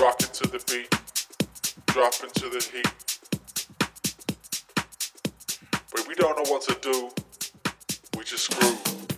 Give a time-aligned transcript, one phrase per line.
[0.00, 0.90] Rock it to the beat,
[1.86, 3.18] drop into the heat.
[5.92, 7.10] But we don't know what to do,
[8.16, 9.17] we just screw.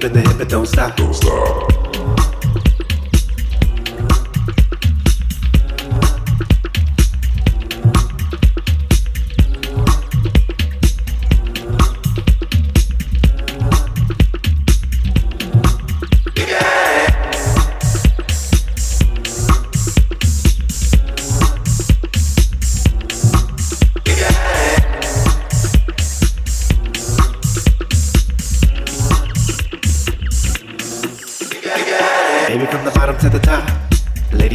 [0.00, 0.96] Hip, but don't stop.
[0.96, 1.33] Don't stop.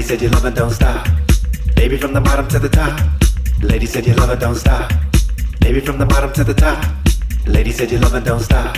[0.10, 1.08] Said you love don't stop.
[1.76, 3.00] Baby from the bottom to the top.
[3.62, 4.92] Lady said you love don't stop.
[5.60, 6.84] Baby from the bottom to the top.
[7.46, 8.76] Lady said you love don't stop.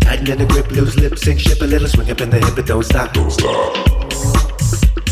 [0.00, 2.56] Tighten in the grip, loose lips, sink ship a little, swing up in the hip,
[2.56, 3.12] but don't stop.
[3.12, 5.03] Don't stop.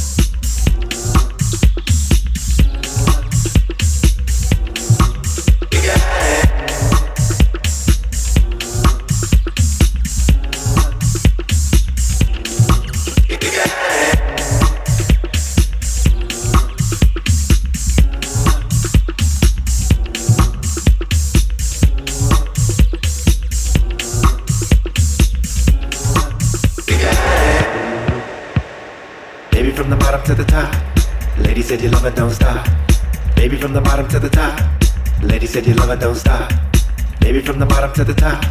[37.92, 38.44] Bottom to the top.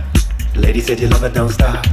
[0.55, 1.85] Lady said you love it, don't stop.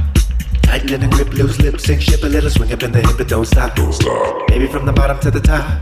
[0.63, 3.17] Tighten in the grip, loose lips, sink ship a little, swing up in the hip,
[3.17, 3.75] but don't stop.
[3.75, 4.47] Don't stop.
[4.47, 5.81] Baby from the bottom to the top.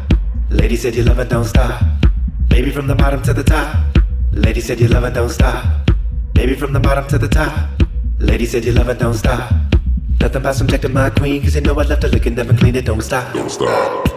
[0.49, 1.81] Lady said you love it, don't stop.
[2.47, 3.97] Baby from the bottom to the top.
[4.31, 5.89] Lady said you love it, don't stop.
[6.33, 7.69] Baby from the bottom to the top.
[8.19, 9.51] Lady said you love it, don't stop.
[10.21, 12.85] Nothing about subjecting my queen, cause you know I left her looking never clean it,
[12.85, 13.33] don't stop.
[13.33, 14.16] Don't stop.